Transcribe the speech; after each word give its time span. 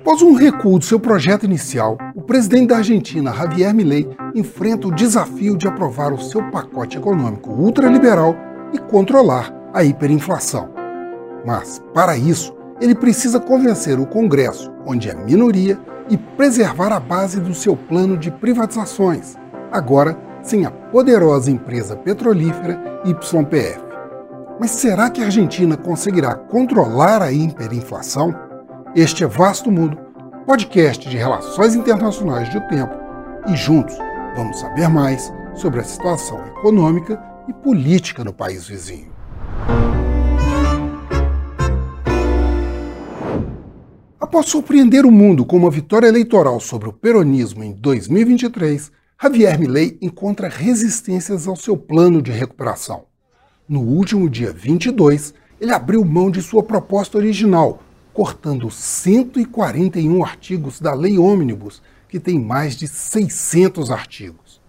Após 0.00 0.22
um 0.22 0.34
recuo 0.34 0.78
do 0.78 0.84
seu 0.84 0.98
projeto 0.98 1.44
inicial, 1.44 1.98
o 2.14 2.22
presidente 2.22 2.68
da 2.68 2.78
Argentina, 2.78 3.32
Javier 3.32 3.74
Milei, 3.74 4.08
enfrenta 4.34 4.88
o 4.88 4.94
desafio 4.94 5.56
de 5.56 5.68
aprovar 5.68 6.12
o 6.12 6.20
seu 6.20 6.42
pacote 6.50 6.96
econômico 6.96 7.50
ultraliberal 7.50 8.34
e 8.72 8.78
controlar 8.78 9.52
a 9.74 9.84
hiperinflação. 9.84 10.70
Mas, 11.44 11.82
para 11.92 12.16
isso, 12.16 12.54
ele 12.80 12.94
precisa 12.94 13.38
convencer 13.38 13.98
o 13.98 14.06
Congresso, 14.06 14.72
onde 14.86 15.10
é 15.10 15.14
minoria, 15.14 15.78
e 16.08 16.16
preservar 16.16 16.92
a 16.92 17.00
base 17.00 17.40
do 17.40 17.54
seu 17.54 17.76
plano 17.76 18.16
de 18.16 18.30
privatizações, 18.30 19.36
agora 19.72 20.18
sem 20.42 20.66
a 20.66 20.70
poderosa 20.70 21.50
empresa 21.50 21.96
petrolífera 21.96 22.78
YPF. 23.04 23.93
Mas 24.58 24.70
será 24.70 25.10
que 25.10 25.20
a 25.20 25.24
Argentina 25.24 25.76
conseguirá 25.76 26.34
controlar 26.34 27.20
a 27.20 27.32
hiperinflação? 27.32 28.32
Este 28.94 29.24
é 29.24 29.26
Vasto 29.26 29.70
Mundo, 29.70 29.98
podcast 30.46 31.08
de 31.08 31.16
relações 31.16 31.74
internacionais 31.74 32.48
de 32.48 32.58
O 32.58 32.68
Tempo, 32.68 32.94
e 33.48 33.56
juntos 33.56 33.96
vamos 34.36 34.60
saber 34.60 34.88
mais 34.88 35.32
sobre 35.56 35.80
a 35.80 35.84
situação 35.84 36.38
econômica 36.46 37.20
e 37.48 37.52
política 37.52 38.22
no 38.22 38.32
país 38.32 38.68
vizinho. 38.68 39.12
Após 44.20 44.46
surpreender 44.46 45.04
o 45.04 45.10
mundo 45.10 45.44
com 45.44 45.56
uma 45.56 45.70
vitória 45.70 46.06
eleitoral 46.06 46.60
sobre 46.60 46.88
o 46.88 46.92
peronismo 46.92 47.64
em 47.64 47.72
2023, 47.72 48.92
Javier 49.20 49.58
Milei 49.58 49.98
encontra 50.00 50.48
resistências 50.48 51.48
ao 51.48 51.56
seu 51.56 51.76
plano 51.76 52.22
de 52.22 52.30
recuperação. 52.30 53.13
No 53.66 53.80
último 53.80 54.28
dia 54.28 54.52
22, 54.52 55.32
ele 55.58 55.72
abriu 55.72 56.04
mão 56.04 56.30
de 56.30 56.42
sua 56.42 56.62
proposta 56.62 57.16
original, 57.16 57.82
cortando 58.12 58.70
141 58.70 60.22
artigos 60.22 60.78
da 60.78 60.92
Lei 60.92 61.18
Ônibus, 61.18 61.82
que 62.06 62.20
tem 62.20 62.38
mais 62.38 62.76
de 62.76 62.86
600 62.86 63.90
artigos. 63.90 64.60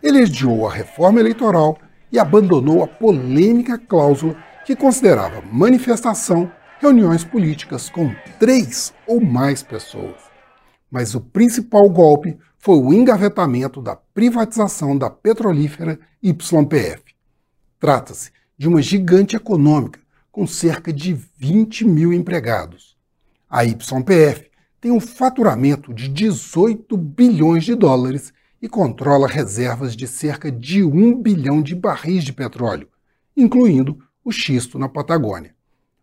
Ele 0.00 0.22
adiou 0.22 0.68
a 0.68 0.72
reforma 0.72 1.18
eleitoral 1.18 1.76
e 2.12 2.18
abandonou 2.18 2.84
a 2.84 2.86
polêmica 2.86 3.76
cláusula 3.76 4.36
que 4.64 4.76
considerava 4.76 5.42
manifestação 5.42 6.48
reuniões 6.78 7.24
políticas 7.24 7.90
com 7.90 8.14
três 8.38 8.94
ou 9.04 9.20
mais 9.20 9.64
pessoas. 9.64 10.14
Mas 10.88 11.12
o 11.12 11.20
principal 11.20 11.90
golpe 11.90 12.38
foi 12.56 12.76
o 12.76 12.92
engavetamento 12.92 13.82
da 13.82 13.96
privatização 13.96 14.96
da 14.96 15.10
petrolífera 15.10 15.98
YPF. 16.22 17.17
Trata-se 17.78 18.30
de 18.56 18.66
uma 18.66 18.82
gigante 18.82 19.36
econômica 19.36 20.00
com 20.32 20.46
cerca 20.46 20.92
de 20.92 21.14
20 21.36 21.84
mil 21.84 22.12
empregados. 22.12 22.96
A 23.48 23.62
YPF 23.62 24.50
tem 24.80 24.90
um 24.90 25.00
faturamento 25.00 25.92
de 25.94 26.08
18 26.08 26.96
bilhões 26.96 27.64
de 27.64 27.74
dólares 27.74 28.32
e 28.60 28.68
controla 28.68 29.28
reservas 29.28 29.96
de 29.96 30.06
cerca 30.06 30.50
de 30.50 30.82
1 30.82 31.22
bilhão 31.22 31.62
de 31.62 31.74
barris 31.74 32.24
de 32.24 32.32
petróleo, 32.32 32.88
incluindo 33.36 33.98
o 34.24 34.32
xisto 34.32 34.78
na 34.78 34.88
Patagônia. 34.88 35.54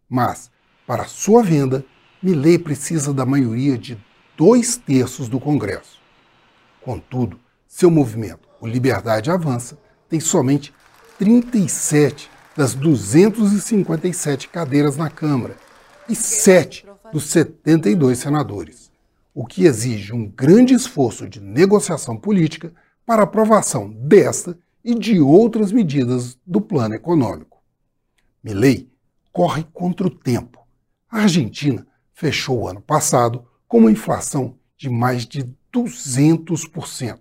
Mas, 0.10 0.50
para 0.88 1.06
sua 1.06 1.44
venda, 1.44 1.86
Milley 2.22 2.58
precisa 2.58 3.14
da 3.14 3.26
maioria 3.26 3.78
de 3.78 3.98
dois 4.38 4.78
terços 4.78 5.28
do 5.28 5.40
Congresso. 5.40 6.00
Contudo, 6.82 7.40
seu 7.68 7.92
movimento, 7.92 8.48
o 8.62 8.68
Liberdade 8.68 9.30
Avança, 9.30 9.78
tem 10.08 10.20
somente 10.20 10.74
37 11.18 12.30
das 12.58 12.74
257 12.74 14.50
cadeiras 14.50 14.98
na 14.98 15.10
Câmara 15.10 15.56
e 16.10 16.16
7 16.16 16.86
dos 17.12 17.26
72 17.26 18.20
senadores, 18.20 18.92
o 19.34 19.46
que 19.46 19.66
exige 19.66 20.14
um 20.14 20.28
grande 20.28 20.74
esforço 20.74 21.28
de 21.30 21.40
negociação 21.40 22.18
política 22.18 22.74
para 23.06 23.24
aprovação 23.24 23.90
desta 23.90 24.58
e 24.84 24.94
de 24.94 25.20
outras 25.20 25.72
medidas 25.72 26.38
do 26.46 26.60
plano 26.60 26.96
econômico. 26.96 27.62
Milley 28.44 28.90
corre 29.32 29.66
contra 29.74 30.08
o 30.08 30.10
tempo. 30.10 30.60
A 31.10 31.22
Argentina 31.22 31.88
fechou 32.14 32.62
o 32.62 32.68
ano 32.68 32.82
passado 32.82 33.46
com 33.68 33.80
uma 33.80 33.92
inflação 33.92 34.56
de 34.78 34.90
mais 34.90 35.26
de 35.26 35.46
200%. 35.74 37.20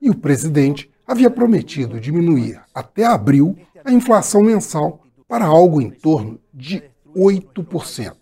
E 0.00 0.10
o 0.10 0.14
presidente 0.14 0.90
havia 1.08 1.30
prometido 1.30 1.98
diminuir 1.98 2.60
até 2.74 3.06
abril 3.06 3.56
a 3.82 3.90
inflação 3.90 4.42
mensal 4.42 5.00
para 5.26 5.46
algo 5.46 5.80
em 5.80 5.88
torno 5.88 6.38
de 6.52 6.82
8%. 7.16 8.14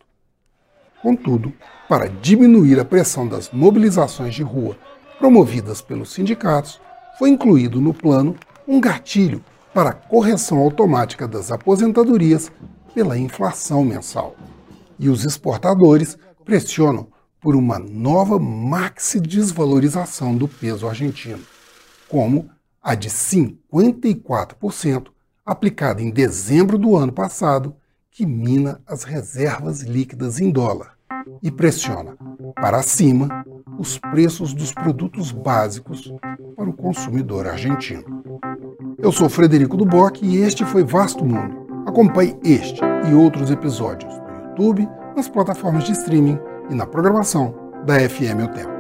Contudo, 1.03 1.53
para 1.89 2.09
diminuir 2.09 2.79
a 2.79 2.85
pressão 2.85 3.27
das 3.27 3.51
mobilizações 3.51 4.37
de 4.37 4.45
rua 4.45 4.79
promovidas 5.19 5.83
pelos 5.83 6.13
sindicatos, 6.13 6.81
foi 7.19 7.31
incluído 7.31 7.81
no 7.81 7.93
plano 7.93 8.37
um 8.69 8.81
gatilho 8.81 9.43
para 9.75 9.91
a 9.91 9.95
correção 9.95 10.59
automática 10.59 11.27
das 11.27 11.51
aposentadorias 11.51 12.53
pela 12.95 13.19
inflação 13.19 13.85
mensal. 13.85 14.37
E 14.99 15.09
os 15.09 15.25
exportadores 15.25 16.17
pressionam 16.45 17.09
por 17.41 17.57
uma 17.57 17.79
nova 17.79 18.39
maxi 18.39 19.21
desvalorização 19.21 20.37
do 20.37 20.49
peso 20.49 20.89
argentino, 20.89 21.41
como 22.09 22.51
a 22.87 22.95
de 22.95 23.11
54% 23.11 25.09
aplicada 25.45 26.01
em 26.01 26.09
dezembro 26.09 26.79
do 26.79 26.97
ano 26.97 27.11
passado, 27.11 27.75
que 28.13 28.25
mina 28.25 28.81
as 28.87 29.03
reservas 29.03 29.81
líquidas 29.81 30.39
em 30.39 30.53
dólar 30.53 30.93
e 31.43 31.51
pressiona 31.51 32.17
para 32.55 32.81
cima 32.85 33.45
os 33.77 33.99
preços 33.99 34.55
dos 34.55 34.73
produtos 34.73 35.33
básicos 35.33 36.15
para 36.55 36.71
o 36.71 36.73
consumidor 36.73 37.49
argentino. 37.49 38.23
Eu 38.99 39.11
sou 39.11 39.29
Frederico 39.29 39.77
Duboc 39.77 40.23
e 40.23 40.37
este 40.37 40.65
foi 40.65 40.85
Vasto 40.85 41.25
Mundo. 41.25 41.67
Acompanhe 41.89 42.39
este 42.45 42.81
e 43.11 43.15
outros 43.15 43.51
episódios 43.51 44.17
no 44.17 44.49
YouTube, 44.49 44.89
nas 45.17 45.29
plataformas 45.29 45.83
de 45.83 45.91
streaming 45.93 46.39
e 46.71 46.75
na 46.75 46.87
programação 46.87 47.53
da 47.85 47.99
FM 48.09 48.45
O 48.45 48.49
Tempo. 48.55 48.76